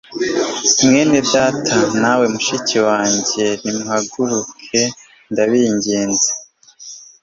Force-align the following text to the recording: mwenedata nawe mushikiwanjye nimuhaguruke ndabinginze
mwenedata 0.85 1.77
nawe 2.01 2.25
mushikiwanjye 2.33 3.45
nimuhaguruke 3.63 4.81
ndabinginze 5.31 6.29